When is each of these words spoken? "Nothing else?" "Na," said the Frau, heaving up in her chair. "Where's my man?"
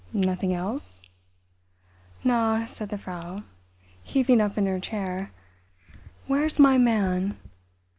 "Nothing 0.13 0.51
else?" 0.51 1.03
"Na," 2.23 2.65
said 2.65 2.89
the 2.89 2.97
Frau, 2.97 3.43
heaving 4.01 4.41
up 4.41 4.57
in 4.57 4.65
her 4.65 4.79
chair. 4.79 5.31
"Where's 6.25 6.57
my 6.57 6.79
man?" 6.79 7.37